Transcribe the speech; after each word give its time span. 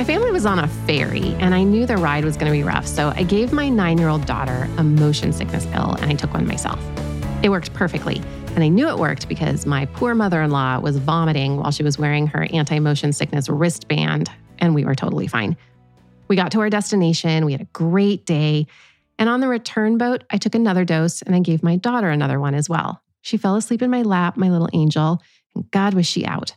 My 0.00 0.04
family 0.04 0.30
was 0.30 0.46
on 0.46 0.58
a 0.58 0.66
ferry, 0.86 1.34
and 1.40 1.54
I 1.54 1.62
knew 1.62 1.84
the 1.84 1.98
ride 1.98 2.24
was 2.24 2.38
going 2.38 2.50
to 2.50 2.56
be 2.56 2.62
rough, 2.62 2.86
so 2.86 3.12
I 3.14 3.22
gave 3.22 3.52
my 3.52 3.68
nine 3.68 3.98
year 3.98 4.08
old 4.08 4.24
daughter 4.24 4.66
a 4.78 4.82
motion 4.82 5.30
sickness 5.30 5.66
pill 5.66 5.92
and 6.00 6.10
I 6.10 6.14
took 6.14 6.32
one 6.32 6.46
myself. 6.46 6.82
It 7.42 7.50
worked 7.50 7.74
perfectly, 7.74 8.22
and 8.54 8.64
I 8.64 8.68
knew 8.68 8.88
it 8.88 8.96
worked 8.96 9.28
because 9.28 9.66
my 9.66 9.84
poor 9.84 10.14
mother 10.14 10.40
in 10.40 10.52
law 10.52 10.80
was 10.80 10.96
vomiting 10.96 11.58
while 11.58 11.70
she 11.70 11.82
was 11.82 11.98
wearing 11.98 12.26
her 12.28 12.48
anti 12.50 12.78
motion 12.78 13.12
sickness 13.12 13.50
wristband, 13.50 14.30
and 14.58 14.74
we 14.74 14.86
were 14.86 14.94
totally 14.94 15.26
fine. 15.26 15.54
We 16.28 16.34
got 16.36 16.50
to 16.52 16.60
our 16.60 16.70
destination, 16.70 17.44
we 17.44 17.52
had 17.52 17.60
a 17.60 17.68
great 17.74 18.24
day, 18.24 18.68
and 19.18 19.28
on 19.28 19.40
the 19.40 19.48
return 19.48 19.98
boat, 19.98 20.24
I 20.30 20.38
took 20.38 20.54
another 20.54 20.86
dose 20.86 21.20
and 21.20 21.34
I 21.34 21.40
gave 21.40 21.62
my 21.62 21.76
daughter 21.76 22.08
another 22.08 22.40
one 22.40 22.54
as 22.54 22.70
well. 22.70 23.02
She 23.20 23.36
fell 23.36 23.54
asleep 23.54 23.82
in 23.82 23.90
my 23.90 24.00
lap, 24.00 24.38
my 24.38 24.48
little 24.48 24.70
angel, 24.72 25.22
and 25.54 25.70
God 25.70 25.92
was 25.92 26.06
she 26.06 26.24
out. 26.24 26.54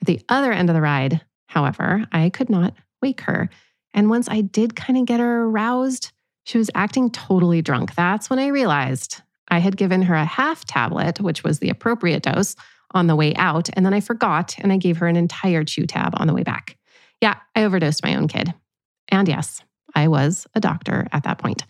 At 0.00 0.08
the 0.08 0.20
other 0.28 0.50
end 0.50 0.68
of 0.68 0.74
the 0.74 0.82
ride, 0.82 1.20
However, 1.50 2.06
I 2.12 2.30
could 2.30 2.48
not 2.48 2.74
wake 3.02 3.22
her. 3.22 3.50
And 3.92 4.08
once 4.08 4.28
I 4.28 4.40
did 4.40 4.76
kind 4.76 4.96
of 4.96 5.04
get 5.04 5.18
her 5.18 5.42
aroused, 5.42 6.12
she 6.44 6.58
was 6.58 6.70
acting 6.76 7.10
totally 7.10 7.60
drunk. 7.60 7.96
That's 7.96 8.30
when 8.30 8.38
I 8.38 8.46
realized 8.46 9.20
I 9.48 9.58
had 9.58 9.76
given 9.76 10.02
her 10.02 10.14
a 10.14 10.24
half 10.24 10.64
tablet, 10.64 11.20
which 11.20 11.42
was 11.42 11.58
the 11.58 11.68
appropriate 11.68 12.22
dose, 12.22 12.54
on 12.92 13.08
the 13.08 13.16
way 13.16 13.34
out. 13.34 13.68
And 13.72 13.84
then 13.84 13.94
I 13.94 14.00
forgot 14.00 14.54
and 14.58 14.72
I 14.72 14.76
gave 14.76 14.98
her 14.98 15.08
an 15.08 15.16
entire 15.16 15.64
chew 15.64 15.86
tab 15.86 16.12
on 16.16 16.28
the 16.28 16.34
way 16.34 16.44
back. 16.44 16.76
Yeah, 17.20 17.34
I 17.56 17.64
overdosed 17.64 18.04
my 18.04 18.14
own 18.14 18.28
kid. 18.28 18.54
And 19.08 19.26
yes, 19.26 19.62
I 19.94 20.06
was 20.06 20.46
a 20.54 20.60
doctor 20.60 21.08
at 21.10 21.24
that 21.24 21.38
point. 21.38 21.64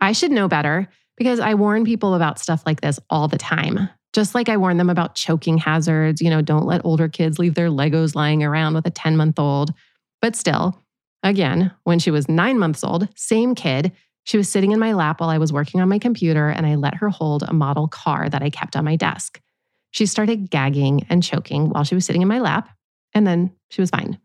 I 0.00 0.12
should 0.12 0.30
know 0.30 0.48
better 0.48 0.88
because 1.16 1.40
I 1.40 1.54
warn 1.54 1.84
people 1.84 2.14
about 2.14 2.38
stuff 2.38 2.62
like 2.64 2.80
this 2.80 2.98
all 3.10 3.28
the 3.28 3.38
time. 3.38 3.90
Just 4.14 4.34
like 4.34 4.48
I 4.48 4.56
warned 4.56 4.78
them 4.78 4.90
about 4.90 5.16
choking 5.16 5.58
hazards, 5.58 6.22
you 6.22 6.30
know, 6.30 6.40
don't 6.40 6.66
let 6.66 6.84
older 6.84 7.08
kids 7.08 7.38
leave 7.40 7.56
their 7.56 7.68
Legos 7.68 8.14
lying 8.14 8.44
around 8.44 8.74
with 8.74 8.86
a 8.86 8.90
10 8.90 9.16
month 9.16 9.38
old. 9.40 9.74
But 10.22 10.36
still, 10.36 10.78
again, 11.24 11.72
when 11.82 11.98
she 11.98 12.12
was 12.12 12.28
nine 12.28 12.58
months 12.58 12.84
old, 12.84 13.08
same 13.16 13.56
kid, 13.56 13.90
she 14.22 14.36
was 14.36 14.48
sitting 14.48 14.70
in 14.70 14.78
my 14.78 14.92
lap 14.92 15.20
while 15.20 15.30
I 15.30 15.38
was 15.38 15.52
working 15.52 15.80
on 15.80 15.88
my 15.88 15.98
computer, 15.98 16.48
and 16.48 16.64
I 16.64 16.76
let 16.76 16.94
her 16.94 17.10
hold 17.10 17.42
a 17.42 17.52
model 17.52 17.88
car 17.88 18.28
that 18.28 18.42
I 18.42 18.50
kept 18.50 18.76
on 18.76 18.84
my 18.84 18.96
desk. 18.96 19.40
She 19.90 20.06
started 20.06 20.50
gagging 20.50 21.06
and 21.10 21.22
choking 21.22 21.68
while 21.68 21.84
she 21.84 21.94
was 21.94 22.06
sitting 22.06 22.22
in 22.22 22.28
my 22.28 22.40
lap, 22.40 22.70
and 23.12 23.26
then 23.26 23.52
she 23.70 23.82
was 23.82 23.90
fine. 23.90 24.18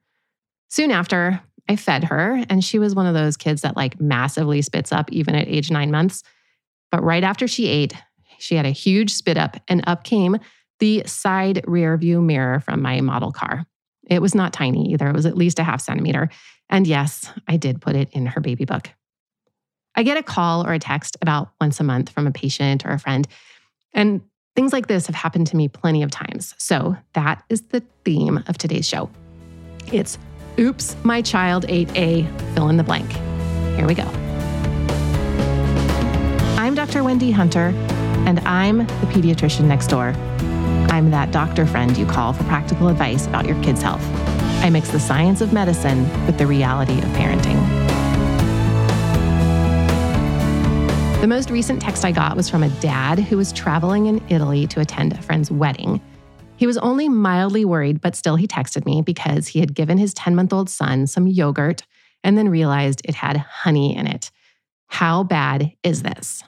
Soon 0.69 0.91
after, 0.91 1.41
I 1.67 1.75
fed 1.75 2.05
her, 2.05 2.43
and 2.47 2.63
she 2.63 2.79
was 2.79 2.95
one 2.95 3.07
of 3.07 3.13
those 3.13 3.37
kids 3.37 3.63
that 3.63 3.75
like 3.75 3.99
massively 3.99 4.61
spits 4.61 4.91
up 4.91 5.11
even 5.11 5.35
at 5.35 5.47
age 5.47 5.69
nine 5.69 5.91
months. 5.91 6.23
But 6.91 7.03
right 7.03 7.23
after 7.23 7.47
she 7.47 7.67
ate, 7.67 7.93
she 8.39 8.55
had 8.55 8.65
a 8.65 8.71
huge 8.71 9.13
spit 9.13 9.37
up, 9.37 9.57
and 9.67 9.83
up 9.87 10.03
came 10.03 10.37
the 10.79 11.03
side 11.05 11.61
rear 11.67 11.97
view 11.97 12.21
mirror 12.21 12.59
from 12.59 12.81
my 12.81 13.01
model 13.01 13.31
car. 13.31 13.65
It 14.09 14.21
was 14.21 14.33
not 14.33 14.53
tiny 14.53 14.91
either, 14.91 15.07
it 15.07 15.15
was 15.15 15.25
at 15.25 15.37
least 15.37 15.59
a 15.59 15.63
half 15.63 15.81
centimeter. 15.81 16.29
And 16.69 16.87
yes, 16.87 17.31
I 17.47 17.57
did 17.57 17.81
put 17.81 17.95
it 17.95 18.09
in 18.11 18.25
her 18.27 18.41
baby 18.41 18.65
book. 18.65 18.89
I 19.95 20.03
get 20.03 20.17
a 20.17 20.23
call 20.23 20.65
or 20.65 20.73
a 20.73 20.79
text 20.79 21.17
about 21.21 21.51
once 21.59 21.79
a 21.79 21.83
month 21.83 22.09
from 22.09 22.27
a 22.27 22.31
patient 22.31 22.85
or 22.85 22.91
a 22.91 22.99
friend. 22.99 23.27
And 23.93 24.21
things 24.55 24.71
like 24.71 24.87
this 24.87 25.07
have 25.07 25.15
happened 25.15 25.47
to 25.47 25.55
me 25.55 25.67
plenty 25.67 26.03
of 26.03 26.11
times. 26.11 26.55
So 26.57 26.95
that 27.13 27.43
is 27.49 27.63
the 27.63 27.83
theme 28.05 28.43
of 28.47 28.57
today's 28.57 28.87
show. 28.87 29.09
It's 29.91 30.17
Oops, 30.59 30.95
my 31.03 31.21
child 31.21 31.65
ate 31.69 31.89
a 31.95 32.27
fill 32.53 32.67
in 32.67 32.75
the 32.75 32.83
blank. 32.83 33.09
Here 33.77 33.87
we 33.87 33.93
go. 33.93 34.03
I'm 36.57 36.75
Dr. 36.75 37.01
Wendy 37.01 37.31
Hunter 37.31 37.73
and 38.29 38.39
I'm 38.41 38.77
the 38.77 39.07
pediatrician 39.07 39.63
next 39.63 39.87
door. 39.87 40.09
I'm 40.91 41.09
that 41.09 41.31
doctor 41.31 41.65
friend 41.65 41.97
you 41.97 42.05
call 42.05 42.31
for 42.31 42.43
practical 42.43 42.87
advice 42.87 43.25
about 43.25 43.47
your 43.47 43.59
kid's 43.63 43.81
health. 43.81 44.03
I 44.63 44.69
mix 44.69 44.91
the 44.91 44.99
science 44.99 45.41
of 45.41 45.51
medicine 45.51 46.03
with 46.27 46.37
the 46.37 46.45
reality 46.45 46.99
of 46.99 47.05
parenting. 47.15 47.59
The 51.21 51.27
most 51.27 51.49
recent 51.49 51.81
text 51.81 52.05
I 52.05 52.11
got 52.11 52.37
was 52.37 52.47
from 52.47 52.61
a 52.61 52.69
dad 52.81 53.17
who 53.17 53.35
was 53.35 53.51
traveling 53.51 54.05
in 54.05 54.23
Italy 54.29 54.67
to 54.67 54.79
attend 54.79 55.13
a 55.13 55.21
friend's 55.23 55.49
wedding. 55.49 55.99
He 56.55 56.67
was 56.67 56.77
only 56.77 57.09
mildly 57.09 57.65
worried, 57.65 57.99
but 57.99 58.15
still 58.15 58.35
he 58.35 58.45
texted 58.45 58.85
me 58.85 59.01
because 59.01 59.47
he 59.47 59.59
had 59.59 59.73
given 59.73 59.97
his 59.97 60.13
10 60.13 60.35
month 60.35 60.53
old 60.53 60.69
son 60.69 61.07
some 61.07 61.25
yogurt 61.25 61.81
and 62.23 62.37
then 62.37 62.47
realized 62.47 63.01
it 63.05 63.15
had 63.15 63.37
honey 63.37 63.97
in 63.97 64.05
it. 64.05 64.29
How 64.85 65.23
bad 65.23 65.73
is 65.81 66.03
this? 66.03 66.43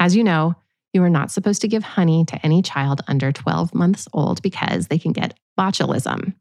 As 0.00 0.16
you 0.16 0.24
know, 0.24 0.54
you 0.94 1.02
are 1.02 1.10
not 1.10 1.30
supposed 1.30 1.60
to 1.62 1.68
give 1.68 1.82
honey 1.82 2.24
to 2.26 2.46
any 2.46 2.62
child 2.62 3.02
under 3.08 3.32
12 3.32 3.74
months 3.74 4.08
old 4.12 4.40
because 4.42 4.86
they 4.86 4.98
can 4.98 5.12
get 5.12 5.38
botulism. 5.58 6.34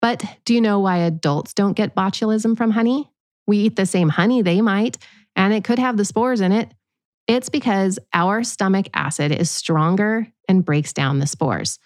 But 0.00 0.24
do 0.44 0.54
you 0.54 0.60
know 0.60 0.80
why 0.80 0.98
adults 0.98 1.54
don't 1.54 1.74
get 1.74 1.94
botulism 1.94 2.56
from 2.56 2.70
honey? 2.70 3.10
We 3.46 3.58
eat 3.58 3.76
the 3.76 3.86
same 3.86 4.08
honey 4.08 4.42
they 4.42 4.60
might, 4.60 4.98
and 5.36 5.52
it 5.52 5.64
could 5.64 5.78
have 5.78 5.96
the 5.96 6.04
spores 6.04 6.40
in 6.40 6.52
it. 6.52 6.72
It's 7.26 7.48
because 7.48 7.98
our 8.12 8.42
stomach 8.42 8.88
acid 8.94 9.32
is 9.32 9.50
stronger 9.50 10.26
and 10.48 10.64
breaks 10.64 10.92
down 10.92 11.20
the 11.20 11.26
spores. 11.26 11.78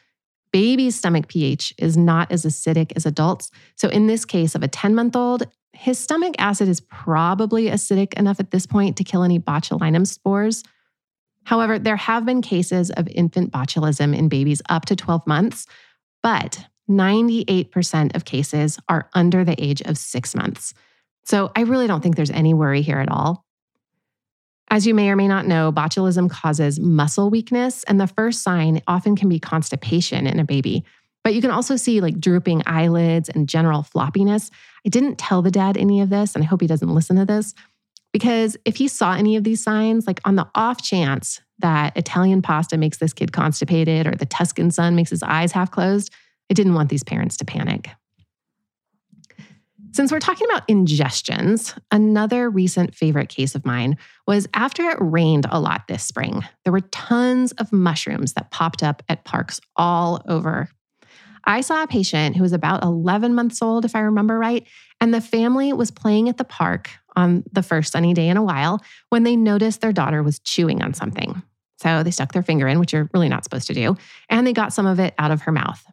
Baby's 0.52 0.96
stomach 0.96 1.28
pH 1.28 1.74
is 1.78 1.96
not 1.96 2.32
as 2.32 2.44
acidic 2.44 2.92
as 2.96 3.06
adults. 3.06 3.50
So, 3.76 3.88
in 3.88 4.06
this 4.06 4.24
case 4.24 4.54
of 4.54 4.62
a 4.62 4.68
10 4.68 4.94
month 4.94 5.14
old, 5.14 5.44
his 5.72 5.98
stomach 5.98 6.34
acid 6.38 6.68
is 6.68 6.80
probably 6.80 7.66
acidic 7.66 8.14
enough 8.14 8.40
at 8.40 8.50
this 8.50 8.66
point 8.66 8.96
to 8.96 9.04
kill 9.04 9.22
any 9.22 9.38
botulinum 9.38 10.06
spores. 10.06 10.64
However, 11.44 11.78
there 11.78 11.96
have 11.96 12.26
been 12.26 12.42
cases 12.42 12.90
of 12.90 13.08
infant 13.08 13.52
botulism 13.52 14.16
in 14.16 14.28
babies 14.28 14.60
up 14.68 14.84
to 14.86 14.96
12 14.96 15.26
months, 15.26 15.66
but 16.22 16.66
98% 16.90 18.14
of 18.14 18.24
cases 18.24 18.78
are 18.88 19.08
under 19.14 19.44
the 19.44 19.62
age 19.62 19.82
of 19.82 19.98
six 19.98 20.34
months. 20.34 20.74
So 21.24 21.50
I 21.54 21.62
really 21.62 21.86
don't 21.86 22.02
think 22.02 22.16
there's 22.16 22.30
any 22.30 22.54
worry 22.54 22.82
here 22.82 22.98
at 22.98 23.10
all. 23.10 23.44
As 24.70 24.86
you 24.86 24.94
may 24.94 25.08
or 25.10 25.16
may 25.16 25.28
not 25.28 25.46
know, 25.46 25.72
botulism 25.72 26.30
causes 26.30 26.78
muscle 26.78 27.30
weakness, 27.30 27.84
and 27.84 27.98
the 28.00 28.06
first 28.06 28.42
sign 28.42 28.82
often 28.86 29.16
can 29.16 29.28
be 29.28 29.38
constipation 29.38 30.26
in 30.26 30.38
a 30.38 30.44
baby. 30.44 30.84
But 31.24 31.34
you 31.34 31.40
can 31.40 31.50
also 31.50 31.76
see 31.76 32.00
like 32.00 32.20
drooping 32.20 32.62
eyelids 32.66 33.28
and 33.28 33.48
general 33.48 33.82
floppiness. 33.82 34.50
I 34.86 34.88
didn't 34.88 35.16
tell 35.16 35.42
the 35.42 35.50
dad 35.50 35.76
any 35.76 36.00
of 36.00 36.10
this, 36.10 36.34
and 36.34 36.44
I 36.44 36.46
hope 36.46 36.60
he 36.60 36.66
doesn't 36.66 36.88
listen 36.88 37.16
to 37.16 37.24
this. 37.24 37.54
Because 38.12 38.56
if 38.64 38.76
he 38.76 38.88
saw 38.88 39.14
any 39.14 39.36
of 39.36 39.44
these 39.44 39.62
signs, 39.62 40.06
like 40.06 40.20
on 40.24 40.36
the 40.36 40.48
off 40.54 40.82
chance 40.82 41.40
that 41.58 41.96
Italian 41.96 42.42
pasta 42.42 42.76
makes 42.76 42.98
this 42.98 43.12
kid 43.12 43.32
constipated 43.32 44.06
or 44.06 44.12
the 44.12 44.26
Tuscan 44.26 44.70
sun 44.70 44.94
makes 44.94 45.10
his 45.10 45.22
eyes 45.22 45.52
half 45.52 45.70
closed, 45.70 46.12
I 46.50 46.54
didn't 46.54 46.74
want 46.74 46.88
these 46.88 47.04
parents 47.04 47.36
to 47.38 47.44
panic. 47.44 47.90
Since 49.92 50.12
we're 50.12 50.20
talking 50.20 50.46
about 50.50 50.68
ingestions, 50.68 51.76
another 51.90 52.50
recent 52.50 52.94
favorite 52.94 53.28
case 53.28 53.54
of 53.54 53.66
mine 53.66 53.96
was 54.26 54.46
after 54.54 54.88
it 54.90 54.98
rained 55.00 55.46
a 55.50 55.58
lot 55.58 55.88
this 55.88 56.04
spring. 56.04 56.44
There 56.62 56.72
were 56.72 56.82
tons 56.82 57.52
of 57.52 57.72
mushrooms 57.72 58.34
that 58.34 58.50
popped 58.50 58.82
up 58.82 59.02
at 59.08 59.24
parks 59.24 59.60
all 59.76 60.22
over. 60.28 60.68
I 61.44 61.62
saw 61.62 61.82
a 61.82 61.86
patient 61.86 62.36
who 62.36 62.42
was 62.42 62.52
about 62.52 62.84
11 62.84 63.34
months 63.34 63.62
old, 63.62 63.84
if 63.84 63.96
I 63.96 64.00
remember 64.00 64.38
right, 64.38 64.66
and 65.00 65.14
the 65.14 65.20
family 65.20 65.72
was 65.72 65.90
playing 65.90 66.28
at 66.28 66.36
the 66.36 66.44
park 66.44 66.90
on 67.18 67.42
the 67.52 67.62
first 67.62 67.92
sunny 67.92 68.14
day 68.14 68.28
in 68.28 68.36
a 68.36 68.42
while 68.42 68.80
when 69.10 69.24
they 69.24 69.34
noticed 69.34 69.80
their 69.80 69.92
daughter 69.92 70.22
was 70.22 70.38
chewing 70.38 70.82
on 70.82 70.94
something. 70.94 71.42
So 71.78 72.02
they 72.02 72.10
stuck 72.10 72.32
their 72.32 72.42
finger 72.42 72.68
in, 72.68 72.78
which 72.78 72.92
you're 72.92 73.10
really 73.12 73.28
not 73.28 73.44
supposed 73.44 73.66
to 73.66 73.74
do, 73.74 73.96
and 74.30 74.46
they 74.46 74.52
got 74.52 74.72
some 74.72 74.86
of 74.86 74.98
it 75.00 75.14
out 75.18 75.30
of 75.30 75.42
her 75.42 75.52
mouth. 75.52 75.84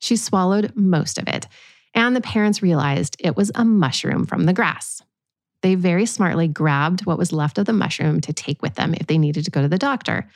She 0.00 0.16
swallowed 0.16 0.72
most 0.74 1.18
of 1.18 1.28
it, 1.28 1.46
and 1.94 2.16
the 2.16 2.20
parents 2.20 2.62
realized 2.62 3.16
it 3.18 3.36
was 3.36 3.52
a 3.54 3.64
mushroom 3.64 4.26
from 4.26 4.44
the 4.44 4.52
grass. 4.52 5.02
They 5.62 5.74
very 5.74 6.06
smartly 6.06 6.48
grabbed 6.48 7.04
what 7.04 7.18
was 7.18 7.32
left 7.32 7.58
of 7.58 7.66
the 7.66 7.72
mushroom 7.74 8.20
to 8.22 8.32
take 8.32 8.62
with 8.62 8.74
them 8.74 8.94
if 8.94 9.06
they 9.06 9.18
needed 9.18 9.44
to 9.44 9.50
go 9.50 9.60
to 9.60 9.68
the 9.68 9.78
doctor. 9.78 10.28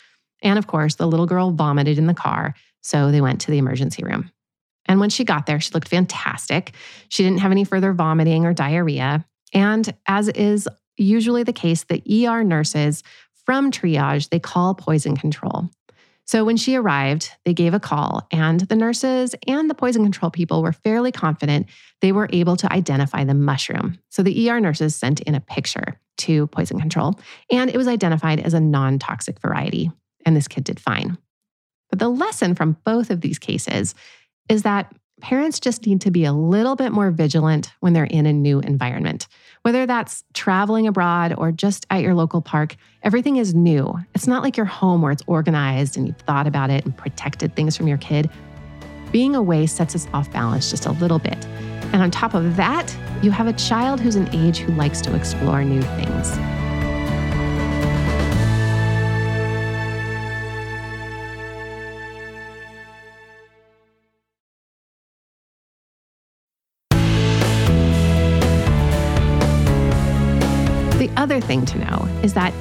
And 0.42 0.58
of 0.58 0.66
course, 0.66 0.96
the 0.96 1.06
little 1.06 1.26
girl 1.26 1.50
vomited 1.50 1.96
in 1.96 2.06
the 2.06 2.14
car, 2.14 2.54
so 2.82 3.10
they 3.10 3.22
went 3.22 3.40
to 3.42 3.50
the 3.50 3.58
emergency 3.58 4.04
room. 4.04 4.30
And 4.86 5.00
when 5.00 5.08
she 5.08 5.24
got 5.24 5.46
there, 5.46 5.60
she 5.60 5.72
looked 5.72 5.88
fantastic. 5.88 6.72
She 7.08 7.22
didn't 7.22 7.40
have 7.40 7.52
any 7.52 7.64
further 7.64 7.94
vomiting 7.94 8.44
or 8.44 8.52
diarrhea. 8.52 9.24
And 9.54 9.94
as 10.06 10.28
is 10.28 10.68
usually 10.96 11.44
the 11.44 11.52
case, 11.52 11.84
the 11.84 12.26
ER 12.26 12.44
nurses 12.44 13.02
from 13.32 13.70
triage, 13.70 14.28
they 14.30 14.38
call 14.38 14.74
poison 14.74 15.16
control. 15.16 15.70
So 16.26 16.44
when 16.44 16.56
she 16.56 16.74
arrived, 16.74 17.30
they 17.44 17.52
gave 17.52 17.74
a 17.74 17.80
call, 17.80 18.26
and 18.32 18.60
the 18.60 18.76
nurses 18.76 19.34
and 19.46 19.68
the 19.68 19.74
poison 19.74 20.02
control 20.02 20.30
people 20.30 20.62
were 20.62 20.72
fairly 20.72 21.12
confident 21.12 21.66
they 22.00 22.12
were 22.12 22.30
able 22.32 22.56
to 22.56 22.72
identify 22.72 23.24
the 23.24 23.34
mushroom. 23.34 23.98
So 24.08 24.22
the 24.22 24.48
ER 24.48 24.58
nurses 24.58 24.96
sent 24.96 25.20
in 25.20 25.34
a 25.34 25.40
picture 25.40 26.00
to 26.18 26.46
poison 26.46 26.80
control, 26.80 27.20
and 27.50 27.68
it 27.68 27.76
was 27.76 27.88
identified 27.88 28.40
as 28.40 28.54
a 28.54 28.60
non 28.60 28.98
toxic 28.98 29.38
variety. 29.38 29.90
And 30.24 30.34
this 30.34 30.48
kid 30.48 30.64
did 30.64 30.80
fine. 30.80 31.18
But 31.90 31.98
the 31.98 32.08
lesson 32.08 32.54
from 32.54 32.78
both 32.84 33.10
of 33.10 33.20
these 33.20 33.38
cases 33.38 33.94
is 34.48 34.62
that 34.62 34.94
parents 35.20 35.60
just 35.60 35.86
need 35.86 36.00
to 36.02 36.10
be 36.10 36.24
a 36.24 36.32
little 36.32 36.76
bit 36.76 36.92
more 36.92 37.10
vigilant 37.10 37.72
when 37.80 37.92
they're 37.92 38.04
in 38.04 38.26
a 38.26 38.32
new 38.32 38.60
environment. 38.60 39.26
Whether 39.62 39.86
that's 39.86 40.24
traveling 40.34 40.86
abroad 40.86 41.34
or 41.38 41.52
just 41.52 41.86
at 41.90 42.02
your 42.02 42.14
local 42.14 42.42
park, 42.42 42.76
everything 43.02 43.36
is 43.36 43.54
new. 43.54 43.94
It's 44.14 44.26
not 44.26 44.42
like 44.42 44.56
your 44.56 44.66
home 44.66 45.02
where 45.02 45.12
it's 45.12 45.22
organized 45.26 45.96
and 45.96 46.06
you've 46.06 46.18
thought 46.18 46.46
about 46.46 46.70
it 46.70 46.84
and 46.84 46.96
protected 46.96 47.56
things 47.56 47.76
from 47.76 47.88
your 47.88 47.98
kid. 47.98 48.28
Being 49.12 49.36
away 49.36 49.66
sets 49.66 49.94
us 49.94 50.08
off 50.12 50.30
balance 50.32 50.70
just 50.70 50.86
a 50.86 50.92
little 50.92 51.18
bit. 51.18 51.46
And 51.92 52.02
on 52.02 52.10
top 52.10 52.34
of 52.34 52.56
that, 52.56 52.94
you 53.22 53.30
have 53.30 53.46
a 53.46 53.52
child 53.52 54.00
who's 54.00 54.16
an 54.16 54.28
age 54.34 54.58
who 54.58 54.72
likes 54.72 55.00
to 55.02 55.14
explore 55.14 55.64
new 55.64 55.82
things. 55.82 56.53
Other 71.24 71.40
thing 71.40 71.64
to 71.64 71.78
know 71.78 72.06
is 72.22 72.34
that 72.34 72.52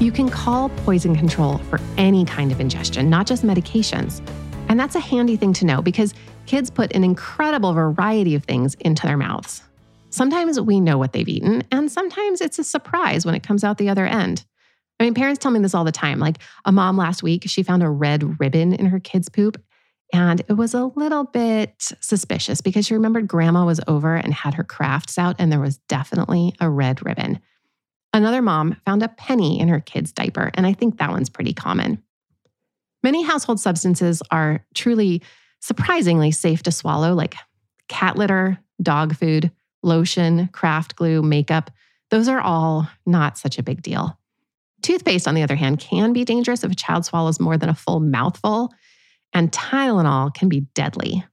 you 0.00 0.10
can 0.10 0.28
call 0.28 0.68
poison 0.68 1.14
control 1.14 1.58
for 1.58 1.78
any 1.96 2.24
kind 2.24 2.50
of 2.50 2.60
ingestion, 2.60 3.08
not 3.08 3.24
just 3.24 3.44
medications. 3.44 4.20
And 4.68 4.80
that's 4.80 4.96
a 4.96 5.00
handy 5.00 5.36
thing 5.36 5.52
to 5.52 5.64
know 5.64 5.80
because 5.80 6.12
kids 6.46 6.70
put 6.70 6.92
an 6.92 7.04
incredible 7.04 7.72
variety 7.72 8.34
of 8.34 8.42
things 8.42 8.74
into 8.80 9.06
their 9.06 9.16
mouths. 9.16 9.62
Sometimes 10.08 10.60
we 10.60 10.80
know 10.80 10.98
what 10.98 11.12
they've 11.12 11.28
eaten, 11.28 11.62
and 11.70 11.88
sometimes 11.88 12.40
it's 12.40 12.58
a 12.58 12.64
surprise 12.64 13.24
when 13.24 13.36
it 13.36 13.44
comes 13.44 13.62
out 13.62 13.78
the 13.78 13.90
other 13.90 14.06
end. 14.06 14.44
I 14.98 15.04
mean, 15.04 15.14
parents 15.14 15.38
tell 15.38 15.52
me 15.52 15.60
this 15.60 15.72
all 15.72 15.84
the 15.84 15.92
time. 15.92 16.18
Like 16.18 16.38
a 16.64 16.72
mom 16.72 16.96
last 16.96 17.22
week, 17.22 17.44
she 17.46 17.62
found 17.62 17.84
a 17.84 17.88
red 17.88 18.40
ribbon 18.40 18.72
in 18.72 18.86
her 18.86 18.98
kid's 18.98 19.28
poop. 19.28 19.62
And 20.12 20.40
it 20.48 20.54
was 20.54 20.74
a 20.74 20.86
little 20.96 21.22
bit 21.22 21.92
suspicious 22.00 22.60
because 22.60 22.86
she 22.86 22.94
remembered 22.94 23.28
grandma 23.28 23.64
was 23.64 23.80
over 23.86 24.16
and 24.16 24.34
had 24.34 24.54
her 24.54 24.64
crafts 24.64 25.16
out, 25.16 25.36
and 25.38 25.52
there 25.52 25.60
was 25.60 25.78
definitely 25.86 26.56
a 26.58 26.68
red 26.68 27.06
ribbon. 27.06 27.38
Another 28.12 28.42
mom 28.42 28.76
found 28.84 29.02
a 29.02 29.08
penny 29.08 29.60
in 29.60 29.68
her 29.68 29.80
kid's 29.80 30.12
diaper, 30.12 30.50
and 30.54 30.66
I 30.66 30.72
think 30.72 30.98
that 30.98 31.10
one's 31.10 31.30
pretty 31.30 31.52
common. 31.52 32.02
Many 33.02 33.22
household 33.22 33.60
substances 33.60 34.22
are 34.30 34.64
truly 34.74 35.22
surprisingly 35.60 36.32
safe 36.32 36.62
to 36.64 36.72
swallow, 36.72 37.14
like 37.14 37.34
cat 37.88 38.16
litter, 38.16 38.58
dog 38.82 39.16
food, 39.16 39.50
lotion, 39.82 40.48
craft 40.48 40.96
glue, 40.96 41.22
makeup. 41.22 41.70
Those 42.10 42.28
are 42.28 42.40
all 42.40 42.88
not 43.06 43.38
such 43.38 43.58
a 43.58 43.62
big 43.62 43.82
deal. 43.82 44.18
Toothpaste, 44.82 45.28
on 45.28 45.34
the 45.34 45.42
other 45.42 45.56
hand, 45.56 45.78
can 45.78 46.12
be 46.12 46.24
dangerous 46.24 46.64
if 46.64 46.72
a 46.72 46.76
child 46.76 47.04
swallows 47.04 47.38
more 47.38 47.56
than 47.56 47.68
a 47.68 47.74
full 47.74 48.00
mouthful, 48.00 48.72
and 49.32 49.52
Tylenol 49.52 50.34
can 50.34 50.48
be 50.48 50.60
deadly. 50.74 51.24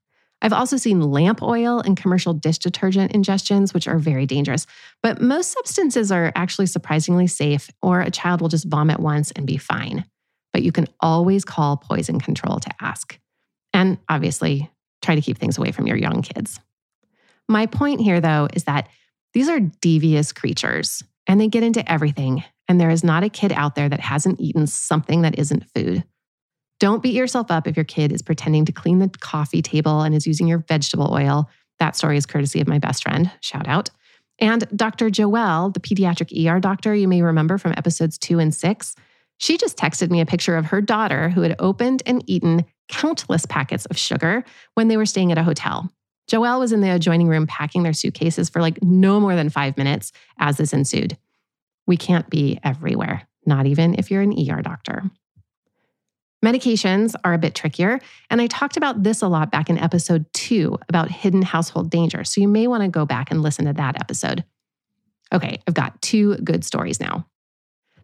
I've 0.42 0.54
also 0.54 0.78
seen 0.78 1.02
lamp 1.02 1.42
oil 1.42 1.80
and 1.80 1.98
commercial 1.98 2.34
dish 2.34 2.60
detergent 2.60 3.12
ingestions, 3.14 3.74
which 3.74 3.88
are 3.88 3.98
very 3.98 4.26
dangerous. 4.26 4.68
But 5.02 5.22
most 5.22 5.52
substances 5.52 6.12
are 6.12 6.32
actually 6.36 6.68
surprisingly 6.68 7.28
safe, 7.28 7.70
or 7.82 8.02
a 8.02 8.12
child 8.12 8.42
will 8.42 8.50
just 8.50 8.68
vomit 8.68 9.00
once 9.00 9.32
and 9.32 9.48
be 9.48 9.58
fine. 9.58 10.06
But 10.54 10.64
you 10.64 10.72
can 10.72 10.88
always 11.00 11.44
call 11.44 11.78
poison 11.78 12.20
control 12.20 12.60
to 12.60 12.70
ask. 12.80 13.18
And 13.74 13.98
obviously, 14.10 14.70
try 15.02 15.16
to 15.16 15.22
keep 15.22 15.38
things 15.38 15.58
away 15.58 15.72
from 15.72 15.88
your 15.88 15.98
young 15.98 16.22
kids. 16.22 16.60
My 17.48 17.66
point 17.66 18.02
here, 18.02 18.22
though, 18.22 18.48
is 18.54 18.66
that 18.66 18.90
these 19.34 19.50
are 19.50 19.60
devious 19.60 20.32
creatures 20.34 21.04
and 21.28 21.40
they 21.40 21.48
get 21.48 21.64
into 21.64 21.90
everything. 21.92 22.44
And 22.68 22.80
there 22.80 22.90
is 22.90 23.04
not 23.04 23.24
a 23.24 23.30
kid 23.30 23.52
out 23.52 23.76
there 23.76 23.90
that 23.90 24.00
hasn't 24.00 24.40
eaten 24.40 24.68
something 24.68 25.22
that 25.22 25.40
isn't 25.40 25.70
food. 25.74 26.04
Don't 26.80 27.02
beat 27.02 27.16
yourself 27.16 27.50
up 27.50 27.68
if 27.68 27.76
your 27.76 27.86
kid 27.86 28.12
is 28.12 28.22
pretending 28.22 28.66
to 28.66 28.72
clean 28.72 29.00
the 29.00 29.10
coffee 29.20 29.62
table 29.62 30.02
and 30.02 30.14
is 30.14 30.28
using 30.28 30.48
your 30.48 30.60
vegetable 30.60 31.12
oil. 31.12 31.50
That 31.80 31.96
story 31.96 32.18
is 32.18 32.26
courtesy 32.26 32.62
of 32.62 32.68
my 32.68 32.80
best 32.80 33.04
friend. 33.04 33.32
Shout 33.42 33.68
out. 33.68 33.90
And 34.40 34.68
Dr. 34.76 35.10
Joelle, 35.10 35.74
the 35.74 35.80
pediatric 35.80 36.32
ER 36.46 36.60
doctor 36.60 36.94
you 36.94 37.08
may 37.08 37.22
remember 37.22 37.58
from 37.58 37.74
episodes 37.76 38.18
two 38.18 38.40
and 38.40 38.54
six, 38.54 38.96
she 39.40 39.58
just 39.58 39.78
texted 39.78 40.12
me 40.12 40.22
a 40.22 40.26
picture 40.26 40.56
of 40.56 40.68
her 40.68 40.82
daughter 40.82 41.30
who 41.30 41.42
had 41.42 41.56
opened 41.60 42.04
and 42.06 42.24
eaten 42.28 42.66
countless 42.90 43.46
packets 43.46 43.86
of 43.88 43.98
sugar 43.98 44.44
when 44.76 44.88
they 44.88 44.98
were 44.98 45.06
staying 45.06 45.32
at 45.32 45.38
a 45.38 45.44
hotel. 45.44 45.92
Joelle 46.30 46.60
was 46.60 46.72
in 46.72 46.82
the 46.82 46.94
adjoining 46.94 47.28
room 47.28 47.48
packing 47.48 47.84
their 47.84 47.94
suitcases 47.94 48.50
for 48.50 48.62
like 48.62 48.82
no 48.84 49.20
more 49.20 49.36
than 49.36 49.50
five 49.50 49.78
minutes 49.78 50.12
as 50.40 50.58
this 50.58 50.74
ensued. 50.74 51.18
We 51.86 51.98
can't 51.98 52.30
be 52.30 52.60
everywhere, 52.64 53.28
not 53.46 53.66
even 53.66 53.96
if 53.98 54.12
you're 54.12 54.22
an 54.22 54.34
ER 54.38 54.62
doctor. 54.62 55.10
Medications 56.46 57.16
are 57.24 57.34
a 57.34 57.40
bit 57.40 57.56
trickier, 57.56 58.00
and 58.30 58.40
I 58.40 58.48
talked 58.48 58.78
about 58.78 59.02
this 59.02 59.22
a 59.22 59.28
lot 59.28 59.52
back 59.52 59.70
in 59.70 59.80
episode 59.80 60.26
two 60.34 60.78
about 60.88 61.10
hidden 61.10 61.42
household 61.42 61.90
danger. 61.90 62.24
So 62.24 62.42
you 62.42 62.48
may 62.48 62.68
want 62.68 62.84
to 62.84 62.90
go 62.90 63.06
back 63.06 63.32
and 63.32 63.42
listen 63.42 63.66
to 63.66 63.74
that 63.74 64.00
episode. 64.00 64.44
Okay, 65.34 65.60
I've 65.68 65.74
got 65.74 66.02
two 66.02 66.36
good 66.38 66.64
stories 66.64 67.00
now. 67.00 67.26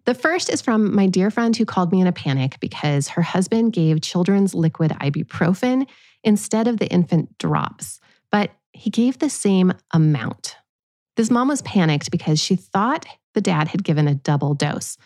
The 0.05 0.15
first 0.15 0.49
is 0.49 0.61
from 0.61 0.93
my 0.95 1.07
dear 1.07 1.31
friend 1.31 1.55
who 1.55 1.63
called 1.63 1.91
me 1.91 2.01
in 2.01 2.07
a 2.07 2.11
panic 2.11 2.59
because 2.59 3.09
her 3.09 3.21
husband 3.21 3.71
gave 3.71 4.01
children's 4.01 4.53
liquid 4.53 4.91
ibuprofen 4.91 5.87
instead 6.23 6.67
of 6.67 6.77
the 6.77 6.87
infant 6.87 7.37
drops, 7.37 7.99
but 8.31 8.51
he 8.73 8.89
gave 8.89 9.19
the 9.19 9.29
same 9.29 9.73
amount. 9.91 10.57
This 11.15 11.29
mom 11.29 11.47
was 11.47 11.61
panicked 11.61 12.09
because 12.09 12.41
she 12.41 12.55
thought 12.55 13.05
the 13.35 13.41
dad 13.41 13.67
had 13.67 13.83
given 13.83 14.07
a 14.07 14.15
double 14.15 14.55
dose. 14.55 14.97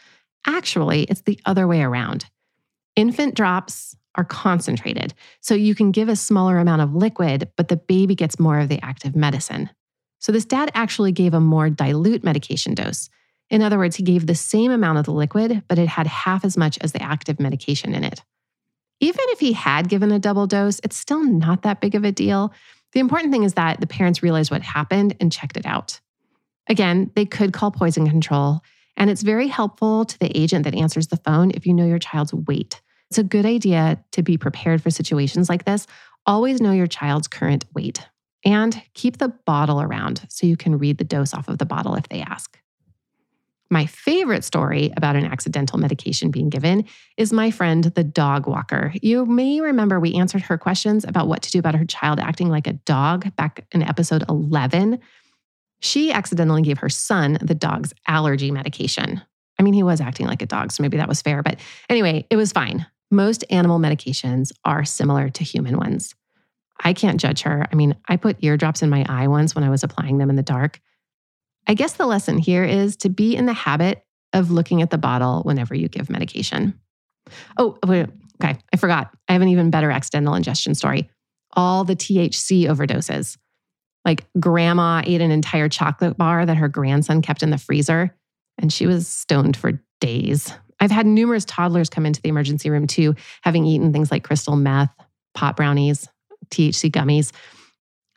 Actually, 0.46 1.04
it's 1.04 1.22
the 1.22 1.40
other 1.46 1.68
way 1.68 1.82
around. 1.82 2.26
Infant 2.98 3.36
drops 3.36 3.96
are 4.16 4.26
concentrated, 4.26 5.14
so 5.40 5.54
you 5.54 5.76
can 5.76 5.92
give 5.92 6.10
a 6.10 6.16
smaller 6.16 6.58
amount 6.58 6.82
of 6.82 6.96
liquid, 6.96 7.52
but 7.56 7.68
the 7.68 7.78
baby 7.78 8.16
gets 8.16 8.40
more 8.40 8.58
of 8.58 8.70
the 8.70 8.84
active 8.84 9.16
medicine. 9.16 9.70
So 10.18 10.32
this 10.32 10.46
dad 10.46 10.72
actually 10.74 11.12
gave 11.12 11.36
a 11.36 11.40
more 11.40 11.70
dilute 11.70 12.24
medication 12.24 12.74
dose. 12.74 13.10
In 13.52 13.62
other 13.62 13.78
words, 13.78 13.96
he 13.96 14.04
gave 14.04 14.26
the 14.26 14.34
same 14.34 14.72
amount 14.72 14.98
of 14.98 15.06
the 15.06 15.14
liquid, 15.14 15.64
but 15.68 15.78
it 15.78 15.88
had 15.88 16.08
half 16.08 16.44
as 16.44 16.58
much 16.58 16.80
as 16.82 16.92
the 16.92 17.02
active 17.02 17.40
medication 17.40 17.94
in 17.94 18.04
it. 18.04 18.24
Even 19.00 19.26
if 19.30 19.40
he 19.40 19.54
had 19.54 19.90
given 19.90 20.12
a 20.12 20.18
double 20.18 20.48
dose, 20.48 20.82
it's 20.84 20.98
still 20.98 21.24
not 21.24 21.62
that 21.62 21.82
big 21.82 21.94
of 21.94 22.04
a 22.04 22.12
deal. 22.12 22.52
The 22.94 23.00
important 23.00 23.32
thing 23.32 23.44
is 23.44 23.54
that 23.54 23.80
the 23.80 23.86
parents 23.86 24.24
realized 24.24 24.50
what 24.50 24.64
happened 24.64 25.16
and 25.20 25.32
checked 25.32 25.56
it 25.56 25.68
out. 25.68 26.00
Again, 26.68 27.12
they 27.16 27.26
could 27.26 27.54
call 27.54 27.70
poison 27.70 28.10
control, 28.10 28.62
and 28.98 29.12
it's 29.12 29.22
very 29.22 29.48
helpful 29.48 30.04
to 30.04 30.20
the 30.20 30.36
agent 30.36 30.64
that 30.64 30.74
answers 30.74 31.08
the 31.08 31.18
phone 31.18 31.52
if 31.52 31.68
you 31.68 31.76
know 31.76 31.86
your 31.86 32.00
child's 32.00 32.34
weight. 32.34 32.82
It's 33.10 33.18
a 33.18 33.24
good 33.24 33.46
idea 33.46 34.04
to 34.12 34.24
be 34.24 34.38
prepared 34.38 34.82
for 34.82 34.90
situations 34.90 35.50
like 35.50 35.66
this. 35.66 35.88
Always 36.26 36.62
know 36.62 36.72
your 36.72 36.88
child's 36.88 37.28
current 37.28 37.66
weight 37.74 38.06
and 38.44 38.82
keep 38.94 39.18
the 39.18 39.30
bottle 39.30 39.82
around 39.82 40.26
so 40.30 40.46
you 40.46 40.58
can 40.58 40.78
read 40.78 40.98
the 40.98 41.04
dose 41.04 41.34
off 41.34 41.48
of 41.48 41.58
the 41.58 41.66
bottle 41.66 41.96
if 41.96 42.10
they 42.10 42.22
ask. 42.22 42.60
My 43.70 43.86
favorite 43.86 44.46
story 44.46 44.94
about 44.96 45.18
an 45.18 45.26
accidental 45.26 45.78
medication 45.78 46.32
being 46.32 46.50
given 46.50 46.86
is 47.18 47.34
my 47.34 47.52
friend, 47.52 47.84
the 47.84 48.04
dog 48.04 48.48
walker. 48.48 48.94
You 49.02 49.26
may 49.26 49.60
remember 49.60 50.00
we 50.00 50.14
answered 50.14 50.44
her 50.44 50.58
questions 50.58 51.04
about 51.04 51.28
what 51.28 51.42
to 51.42 51.52
do 51.52 51.60
about 51.60 51.76
her 51.76 51.86
child 51.86 52.20
acting 52.20 52.50
like 52.50 52.68
a 52.68 52.74
dog 52.74 53.36
back 53.36 53.66
in 53.74 53.84
episode 53.84 54.24
11. 54.30 55.00
She 55.82 56.12
accidentally 56.14 56.62
gave 56.62 56.80
her 56.80 56.90
son 56.90 57.38
the 57.42 57.56
dog's 57.56 57.94
allergy 58.08 58.52
medication. 58.52 59.22
I 59.60 59.64
mean, 59.64 59.74
he 59.74 59.84
was 59.84 60.00
acting 60.00 60.28
like 60.28 60.42
a 60.42 60.46
dog, 60.46 60.72
so 60.72 60.82
maybe 60.82 60.98
that 60.98 61.10
was 61.10 61.22
fair. 61.22 61.44
But 61.44 61.60
anyway, 61.90 62.26
it 62.30 62.38
was 62.38 62.52
fine. 62.52 62.86
Most 63.10 63.46
animal 63.50 63.80
medications 63.80 64.52
are 64.66 64.84
similar 64.86 65.30
to 65.30 65.44
human 65.44 65.78
ones. 65.78 66.14
I 66.84 66.94
can't 66.94 67.20
judge 67.20 67.42
her. 67.42 67.66
I 67.72 67.76
mean, 67.76 67.96
I 68.08 68.18
put 68.18 68.44
eardrops 68.44 68.84
in 68.84 68.90
my 68.90 69.06
eye 69.08 69.28
once 69.28 69.56
when 69.56 69.64
I 69.64 69.70
was 69.70 69.84
applying 69.84 70.18
them 70.18 70.30
in 70.30 70.36
the 70.36 70.44
dark. 70.44 70.80
I 71.68 71.74
guess 71.74 71.94
the 71.94 72.06
lesson 72.06 72.38
here 72.38 72.64
is 72.64 72.98
to 72.98 73.10
be 73.10 73.36
in 73.36 73.46
the 73.46 73.54
habit 73.54 74.04
of 74.34 74.52
looking 74.52 74.82
at 74.82 74.90
the 74.90 74.98
bottle 74.98 75.42
whenever 75.44 75.74
you 75.74 75.88
give 75.88 76.10
medication. 76.10 76.80
Oh, 77.58 77.78
oh 77.84 77.92
okay. 77.92 78.58
I 78.74 78.78
forgot. 78.78 79.16
I 79.28 79.34
have 79.34 79.42
an 79.42 79.48
even 79.50 79.70
better 79.72 79.92
accidental 79.92 80.36
ingestion 80.36 80.76
story. 80.76 81.10
all 81.54 81.84
the 81.84 81.96
THC 81.96 82.66
overdoses. 82.66 83.38
Like 84.06 84.26
grandma 84.40 85.02
ate 85.04 85.22
an 85.22 85.32
entire 85.32 85.68
chocolate 85.68 86.18
bar 86.18 86.46
that 86.46 86.58
her 86.58 86.68
grandson 86.68 87.22
kept 87.22 87.44
in 87.44 87.50
the 87.50 87.58
freezer, 87.58 88.16
and 88.58 88.72
she 88.72 88.86
was 88.86 89.08
stoned 89.08 89.58
for 89.58 89.82
days. 90.00 90.54
I've 90.80 90.92
had 90.92 91.06
numerous 91.06 91.46
toddlers 91.46 91.90
come 91.90 92.06
into 92.06 92.22
the 92.22 92.30
emergency 92.30 92.70
room 92.70 92.88
too, 92.88 93.16
having 93.42 93.66
eaten 93.66 93.92
things 93.92 94.12
like 94.12 94.24
crystal 94.24 94.56
meth, 94.56 94.94
pot 95.34 95.56
brownies, 95.56 96.08
THC 96.50 96.92
gummies. 96.92 97.32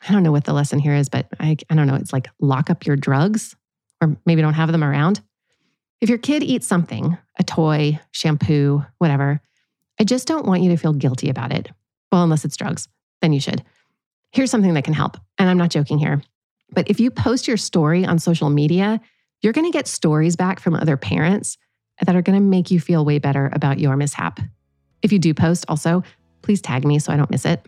I 0.07 0.11
don't 0.11 0.23
know 0.23 0.31
what 0.31 0.45
the 0.45 0.53
lesson 0.53 0.79
here 0.79 0.95
is, 0.95 1.09
but 1.09 1.27
I, 1.39 1.57
I 1.69 1.75
don't 1.75 1.87
know. 1.87 1.95
It's 1.95 2.13
like 2.13 2.29
lock 2.39 2.69
up 2.69 2.85
your 2.85 2.95
drugs 2.95 3.55
or 4.01 4.17
maybe 4.25 4.41
don't 4.41 4.53
have 4.53 4.71
them 4.71 4.83
around. 4.83 5.21
If 6.01 6.09
your 6.09 6.17
kid 6.17 6.43
eats 6.43 6.65
something, 6.65 7.17
a 7.39 7.43
toy, 7.43 7.99
shampoo, 8.11 8.83
whatever, 8.97 9.39
I 9.99 10.03
just 10.03 10.27
don't 10.27 10.47
want 10.47 10.63
you 10.63 10.69
to 10.71 10.77
feel 10.77 10.93
guilty 10.93 11.29
about 11.29 11.53
it. 11.53 11.69
Well, 12.11 12.23
unless 12.23 12.43
it's 12.43 12.57
drugs, 12.57 12.87
then 13.21 13.33
you 13.33 13.39
should. 13.39 13.63
Here's 14.31 14.49
something 14.49 14.73
that 14.73 14.83
can 14.83 14.93
help. 14.93 15.17
And 15.37 15.49
I'm 15.49 15.57
not 15.57 15.69
joking 15.69 15.99
here. 15.99 16.23
But 16.71 16.89
if 16.89 16.99
you 16.99 17.11
post 17.11 17.47
your 17.47 17.57
story 17.57 18.05
on 18.05 18.17
social 18.17 18.49
media, 18.49 18.99
you're 19.41 19.53
going 19.53 19.69
to 19.69 19.77
get 19.77 19.87
stories 19.87 20.35
back 20.35 20.59
from 20.59 20.73
other 20.73 20.97
parents 20.97 21.57
that 22.05 22.15
are 22.15 22.21
going 22.21 22.39
to 22.39 22.45
make 22.45 22.71
you 22.71 22.79
feel 22.79 23.05
way 23.05 23.19
better 23.19 23.49
about 23.53 23.79
your 23.79 23.95
mishap. 23.95 24.39
If 25.01 25.11
you 25.11 25.19
do 25.19 25.33
post, 25.33 25.65
also, 25.67 26.03
please 26.41 26.61
tag 26.61 26.85
me 26.85 26.99
so 26.99 27.13
I 27.13 27.17
don't 27.17 27.31
miss 27.31 27.45
it. 27.45 27.65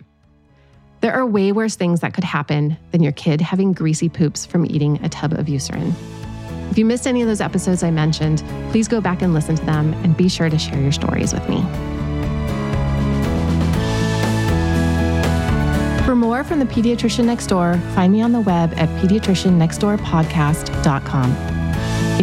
There 1.01 1.13
are 1.13 1.25
way 1.25 1.51
worse 1.51 1.75
things 1.75 1.99
that 1.99 2.13
could 2.13 2.23
happen 2.23 2.77
than 2.91 3.03
your 3.03 3.11
kid 3.11 3.41
having 3.41 3.73
greasy 3.73 4.07
poops 4.07 4.45
from 4.45 4.65
eating 4.65 5.03
a 5.03 5.09
tub 5.09 5.33
of 5.33 5.47
Eucerin. 5.47 5.93
If 6.71 6.77
you 6.77 6.85
missed 6.85 7.05
any 7.05 7.21
of 7.21 7.27
those 7.27 7.41
episodes 7.41 7.83
I 7.83 7.91
mentioned, 7.91 8.41
please 8.71 8.87
go 8.87 9.01
back 9.01 9.21
and 9.21 9.33
listen 9.33 9.55
to 9.55 9.65
them 9.65 9.93
and 9.95 10.15
be 10.15 10.29
sure 10.29 10.49
to 10.49 10.57
share 10.57 10.79
your 10.79 10.93
stories 10.93 11.33
with 11.33 11.49
me. 11.49 11.61
For 16.05 16.15
more 16.15 16.43
from 16.43 16.59
the 16.59 16.65
Pediatrician 16.65 17.25
Next 17.25 17.47
Door, 17.47 17.79
find 17.95 18.13
me 18.13 18.21
on 18.21 18.31
the 18.31 18.41
web 18.41 18.71
at 18.77 18.87
pediatriciannextdoorpodcast.com. 19.01 21.52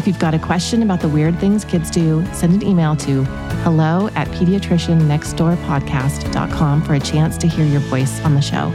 If 0.01 0.07
you've 0.07 0.19
got 0.19 0.33
a 0.33 0.39
question 0.39 0.83
about 0.83 1.01
the 1.01 1.11
weird 1.11 1.39
things 1.39 1.63
kids 1.63 1.91
do, 1.91 2.25
send 2.33 2.55
an 2.55 2.67
email 2.67 2.97
to 2.97 3.25
hello 3.65 4.09
at 4.15 4.29
pediatriciannextdoorpodcast.com 4.29 6.85
for 6.85 6.95
a 6.95 7.01
chance 7.01 7.37
to 7.37 7.47
hear 7.47 7.67
your 7.67 7.81
voice 7.81 8.19
on 8.23 8.35
the 8.35 8.41
show. 8.41 8.73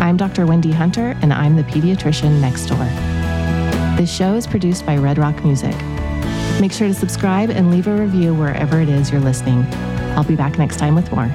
I'm 0.00 0.16
Dr. 0.16 0.46
Wendy 0.46 0.72
Hunter, 0.72 1.14
and 1.20 1.30
I'm 1.30 1.56
the 1.56 1.62
pediatrician 1.64 2.40
next 2.40 2.68
door. 2.68 2.86
This 3.98 4.10
show 4.10 4.34
is 4.34 4.46
produced 4.46 4.86
by 4.86 4.96
Redd 4.96 5.18
Rock 5.18 5.44
Music. 5.44 5.76
Make 6.58 6.72
sure 6.72 6.88
to 6.88 6.94
subscribe 6.94 7.50
and 7.50 7.70
leave 7.70 7.86
a 7.86 7.94
review 7.94 8.32
wherever 8.32 8.80
it 8.80 8.88
is 8.88 9.12
you're 9.12 9.20
listening. 9.20 9.66
I'll 10.16 10.24
be 10.24 10.36
back 10.36 10.56
next 10.56 10.78
time 10.78 10.94
with 10.94 11.12
more. 11.12 11.30